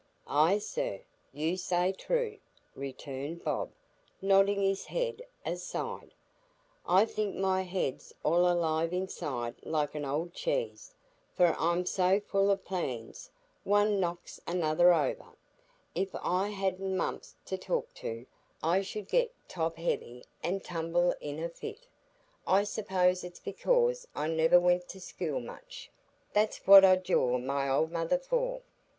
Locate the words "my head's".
7.35-8.11